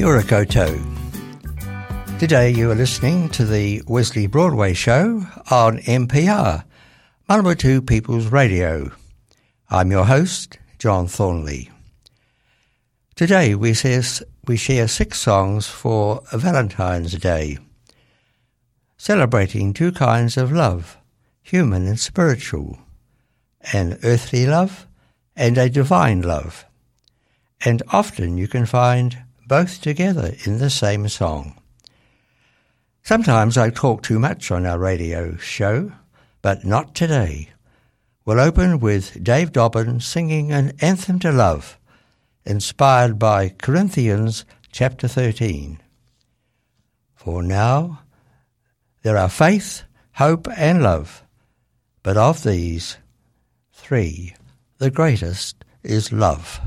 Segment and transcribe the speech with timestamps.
[0.00, 0.80] Kia ora koutou.
[2.18, 6.64] Today you are listening to the Wesley Broadway Show on MPR,
[7.28, 8.92] Manawatu People's Radio.
[9.68, 11.70] I'm your host, John Thornley.
[13.14, 14.00] Today we share,
[14.46, 17.58] we share six songs for Valentine's Day,
[18.96, 20.96] celebrating two kinds of love,
[21.42, 22.78] human and spiritual,
[23.74, 24.86] an earthly love
[25.36, 26.64] and a divine love.
[27.62, 31.60] And often you can find both together in the same song.
[33.02, 35.90] Sometimes I talk too much on our radio show,
[36.40, 37.48] but not today.
[38.24, 41.80] We'll open with Dave Dobbyn singing an anthem to love,
[42.44, 45.80] inspired by Corinthians chapter 13.
[47.16, 48.02] For now
[49.02, 51.24] there are faith, hope, and love,
[52.04, 52.98] but of these
[53.72, 54.36] three,
[54.78, 56.60] the greatest is love.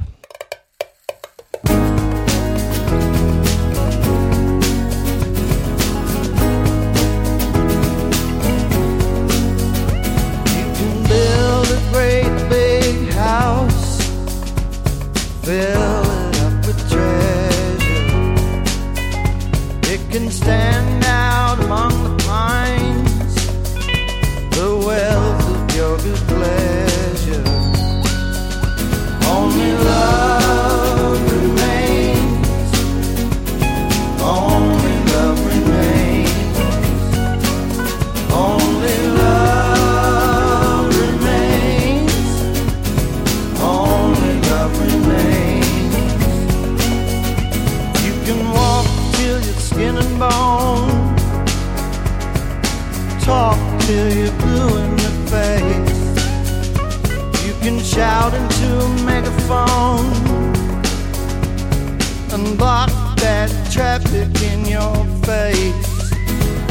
[62.34, 66.12] And block that traffic in your face.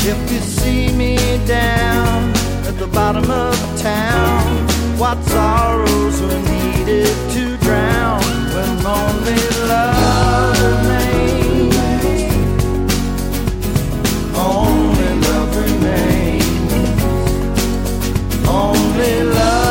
[0.04, 2.32] If you see me down
[2.66, 4.66] at the bottom of town,
[4.98, 8.22] what sorrows were needed to drown
[8.54, 9.40] when only
[9.70, 11.76] love remains.
[14.36, 16.72] Only love remains.
[18.48, 19.61] Only love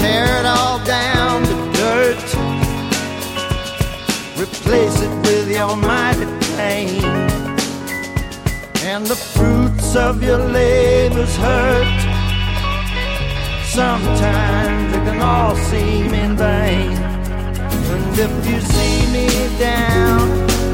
[0.00, 2.26] tear it all down to dirt.
[4.44, 7.04] Replace it with your mighty pain.
[8.90, 12.00] And the fruits of your labors hurt.
[13.64, 16.96] Sometimes it can all seem in vain.
[17.92, 19.28] And if you see me
[19.58, 20.22] down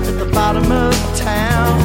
[0.09, 1.76] at the bottom of town,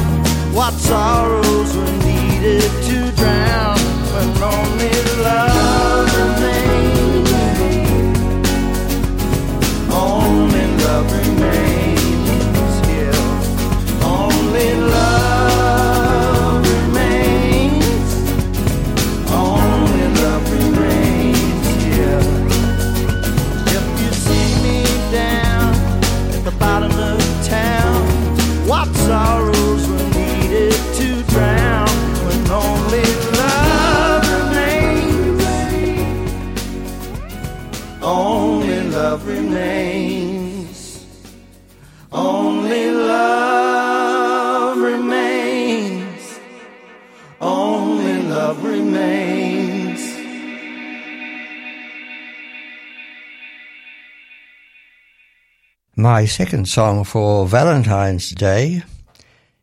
[55.96, 58.82] My second song for Valentine's Day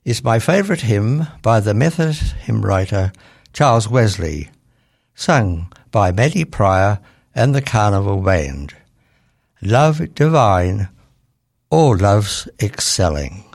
[0.05, 3.11] is my favourite hymn by the Methodist hymn writer
[3.51, 4.51] Charles Wesley,
[5.15, 6.99] sung by Maddy Prior
[7.33, 8.75] and the Carnival Band.
[9.63, 10.89] Love divine,
[11.71, 13.48] all love's excelling.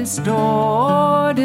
[0.00, 1.36] One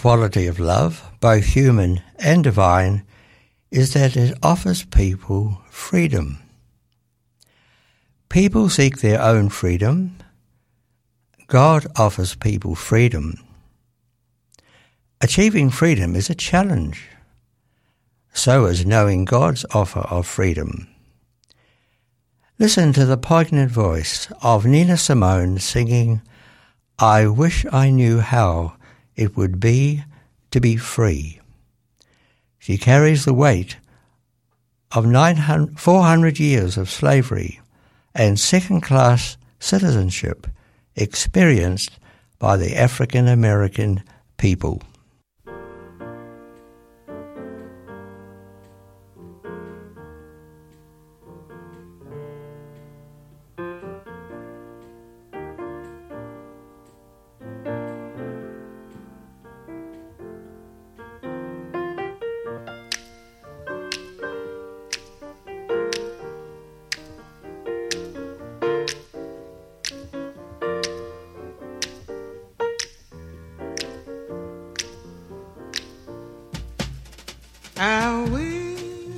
[0.00, 3.04] quality of love, both human and divine,
[3.70, 6.38] is that it offers people freedom.
[8.30, 10.16] People seek their own freedom.
[11.48, 13.44] God offers people freedom.
[15.20, 17.06] Achieving freedom is a challenge.
[18.32, 20.88] So is knowing God's offer of freedom.
[22.58, 26.22] Listen to the poignant voice of Nina Simone singing,
[26.98, 28.79] I Wish I Knew How
[29.20, 30.02] it would be
[30.50, 31.38] to be free.
[32.58, 33.76] She carries the weight
[34.92, 35.04] of
[35.76, 37.60] 400 years of slavery
[38.14, 40.46] and second class citizenship
[40.96, 41.98] experienced
[42.38, 44.02] by the African American
[44.38, 44.82] people.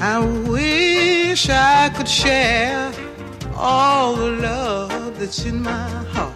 [0.00, 2.92] I wish I could share
[3.56, 6.34] all the love that's in my heart.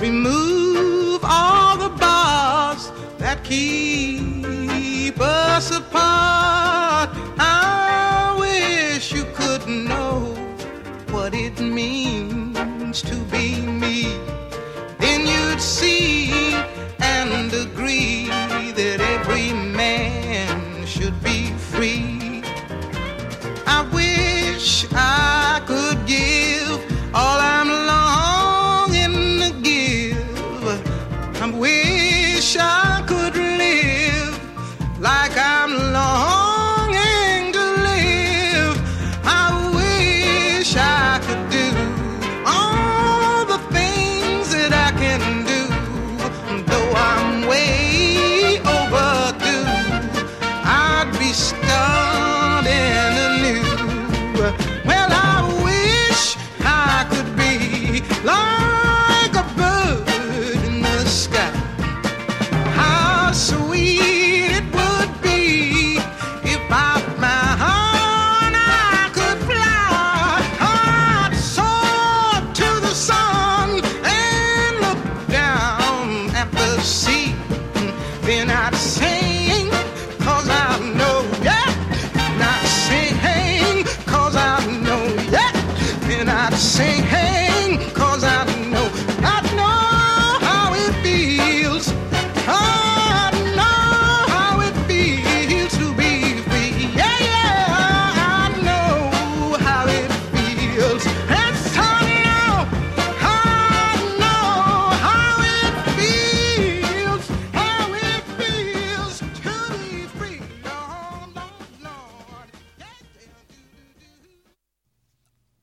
[0.00, 7.10] Remove all the bars that keep us apart.
[7.38, 10.20] I wish you could know
[11.10, 13.43] what it means to be.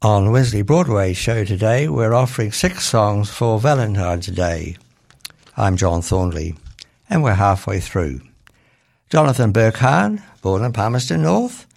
[0.04, 4.76] On Wesley Broadway show today, we're offering six songs for Valentine's Day.
[5.56, 6.56] I'm John Thornley,
[7.08, 8.22] and we're halfway through.
[9.12, 11.68] Jonathan Berkahn, born in Palmerston North,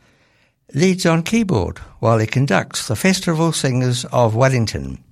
[0.72, 5.04] leads on keyboard while he conducts the Festival Singers of Wellington.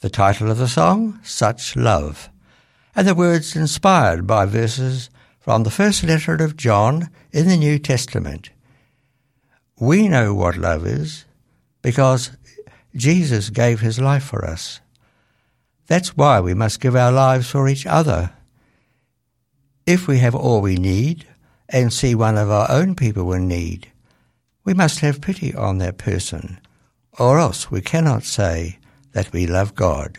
[0.00, 2.30] The title of the song, Such Love,
[2.96, 7.78] and the words inspired by verses from the first letter of John in the New
[7.78, 8.48] Testament.
[9.78, 11.26] We know what love is
[11.82, 12.30] because
[12.94, 14.80] Jesus gave his life for us.
[15.86, 18.32] That's why we must give our lives for each other.
[19.86, 21.26] If we have all we need
[21.68, 23.90] and see one of our own people in need,
[24.64, 26.60] we must have pity on that person,
[27.18, 28.78] or else we cannot say
[29.12, 30.18] that we love God.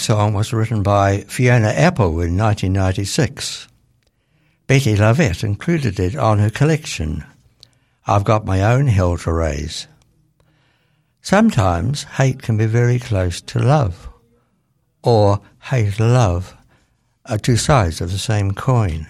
[0.00, 3.68] Song was written by Fiona Apple in 1996.
[4.66, 7.24] Bettye LaVette included it on her collection,
[8.06, 9.86] I've Got My Own Hell to Raise.
[11.20, 14.08] Sometimes hate can be very close to love,
[15.02, 16.56] or hate love
[17.26, 19.06] are two sides of the same coin.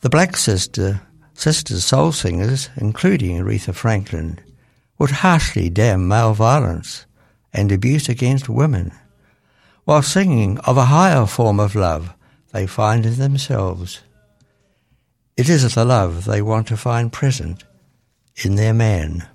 [0.00, 1.02] The Black Sister
[1.34, 4.38] Sisters soul singers, including Aretha Franklin,
[4.98, 7.04] would harshly damn male violence
[7.52, 8.92] and abuse against women,
[9.84, 12.14] while singing of a higher form of love
[12.52, 14.00] they find in themselves.
[15.36, 17.64] It is the love they want to find present
[18.44, 19.28] in their man.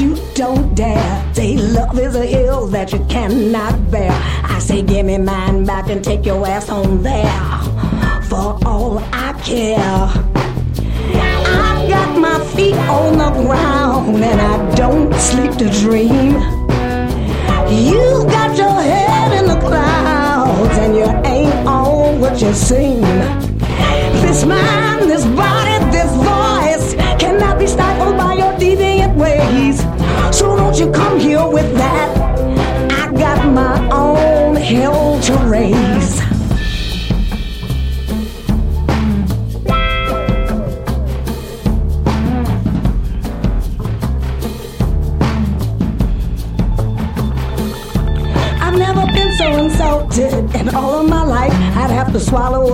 [0.00, 1.34] You don't dare.
[1.34, 4.10] Say, love is a hill that you cannot bear.
[4.42, 7.40] I say, give me mine back and take your ass home there.
[8.28, 10.08] For all I care.
[11.46, 16.32] I've got my feet on the ground and I don't sleep to dream.
[17.70, 23.02] You got your head in the clouds and you ain't all what you seem.
[24.22, 27.93] This mind, this body, this voice cannot be stifled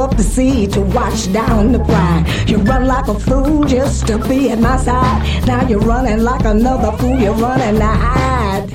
[0.01, 2.25] up the sea to wash down the pride.
[2.49, 5.47] You run like a fool just to be at my side.
[5.47, 7.19] Now you're running like another fool.
[7.19, 8.71] You're running to hide.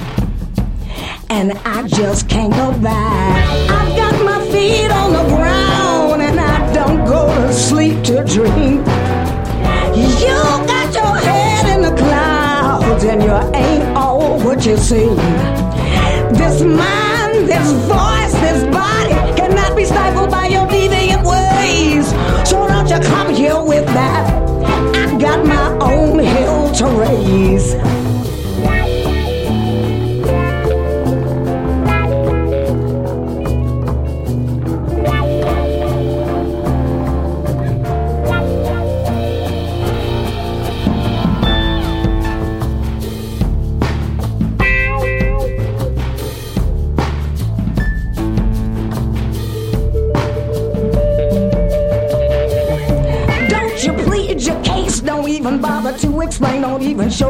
[1.29, 3.71] And I just can't go back.
[3.71, 8.79] I've got my feet on the ground and I don't go to sleep to dream.
[9.95, 10.37] You
[10.71, 15.15] got your head in the clouds and you ain't all what you seem.
[16.39, 18.24] This mind, this voice,
[23.03, 24.34] Come here with that.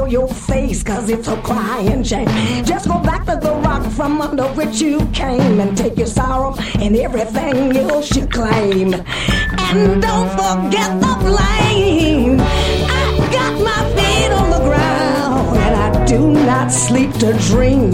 [0.06, 2.28] Show your face, cause it's a crying shame.
[2.66, 6.56] Just go back to the rock from under which you came and take your sorrow
[6.80, 8.94] and everything else you claim.
[8.94, 12.40] And don't forget the blame.
[12.40, 17.92] I got my feet on the ground and I do not sleep to dream.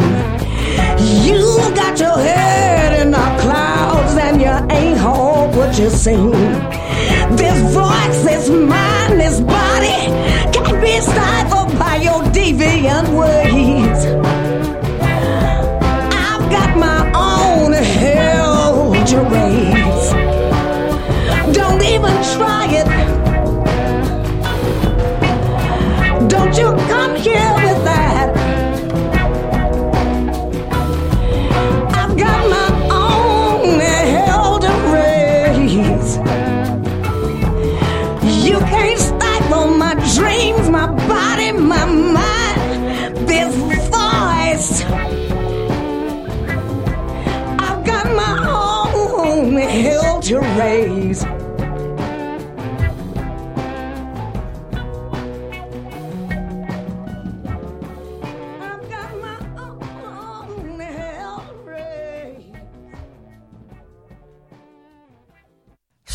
[1.25, 1.41] You
[1.75, 6.31] got your head in the clouds and you ain't all what you seem.
[7.37, 8.91] This voice, is mine,
[9.45, 9.60] body can't
[10.81, 14.30] be stifled by your deviant ways.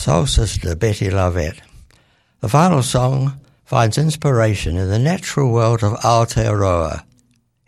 [0.06, 1.58] Soul Sister Bettye LaVette.
[2.38, 7.02] The final song finds inspiration in the natural world of Aotearoa.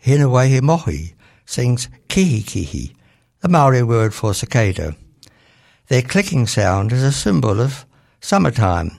[0.01, 2.95] Hinewehi Mohi sings kihi kihi,
[3.41, 4.95] the Maori word for cicada.
[5.89, 7.85] Their clicking sound is a symbol of
[8.21, 8.97] summertime.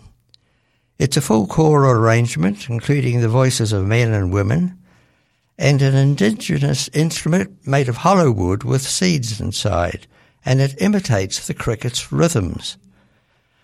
[0.99, 4.79] It's a full choral arrangement, including the voices of men and women,
[5.57, 10.07] and an indigenous instrument made of hollow wood with seeds inside,
[10.45, 12.77] and it imitates the cricket's rhythms.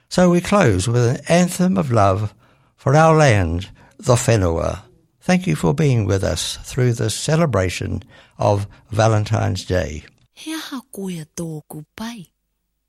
[0.08, 2.34] So we close with an anthem of love
[2.76, 4.82] for our land, the Whenua.
[5.20, 8.02] Thank you for being with us through this celebration
[8.38, 10.04] of Valentine's Day.
[10.32, 12.30] He aha koe tōku pai.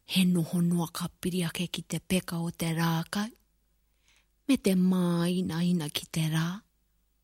[0.05, 3.31] He noho noa ka piri ake ki te peka o te rākau.
[4.47, 6.61] Me te māina ina ki te rā.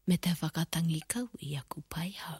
[0.08, 2.40] Me te whakatangi kau i aku pai hau.